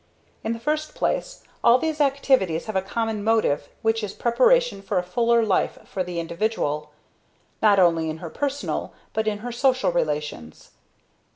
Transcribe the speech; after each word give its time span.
In 0.43 0.53
the 0.53 0.59
first 0.59 0.95
place 0.95 1.43
all 1.63 1.77
these 1.77 2.01
activities 2.01 2.65
have 2.65 2.75
a 2.75 2.81
common 2.81 3.23
motive 3.23 3.69
which 3.83 4.03
is 4.03 4.13
preparation 4.13 4.81
for 4.81 4.97
a 4.97 5.03
fuller 5.03 5.43
life 5.45 5.77
for 5.85 6.03
the 6.03 6.19
individual, 6.19 6.89
not 7.61 7.77
only 7.77 8.09
in 8.09 8.17
her 8.17 8.31
personal, 8.31 8.95
but 9.13 9.27
in 9.27 9.37
her 9.45 9.51
social 9.51 9.91
relations. 9.91 10.71